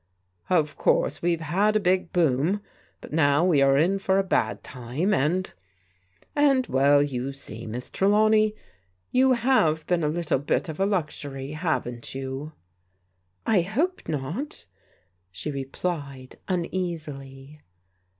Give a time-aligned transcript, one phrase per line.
[0.49, 2.63] Of course we've had a big boom,
[3.01, 5.53] but now we are in for a bad time, and—
[6.35, 7.67] and well, you see.
[7.67, 8.55] Miss Trelawney,
[9.11, 12.51] you have been a little bit of a luxury, haven't you?""
[13.45, 14.65] I hope not,"
[15.31, 17.61] she replied, uneasily.